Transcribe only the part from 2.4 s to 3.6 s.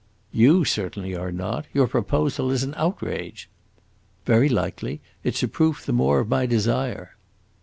is an outrage."